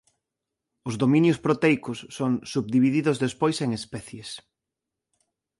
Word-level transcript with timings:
Os 0.89 0.95
"dominios 1.03 1.39
proteicos" 1.45 1.99
son 2.17 2.31
subdivididos 2.53 3.21
despois 3.25 3.57
en 3.65 3.69
especies. 3.79 4.29